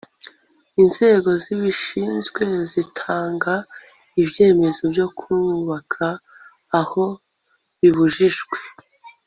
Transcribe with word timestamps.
inzego 0.81 1.29
zibishinzwe 1.43 2.43
zitanga 2.71 3.53
ibyemezo 4.21 4.81
byo 4.93 5.07
kubaka 5.19 6.07
aho 6.79 7.05
bibujijwe 7.79 8.57